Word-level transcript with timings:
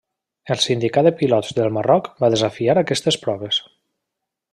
El 0.53 0.61
sindicat 0.61 1.05
de 1.07 1.11
pilots 1.19 1.53
del 1.59 1.69
Marroc 1.75 2.09
va 2.23 2.31
desafiar 2.37 2.77
aquestes 2.83 3.19
proves. 3.27 3.61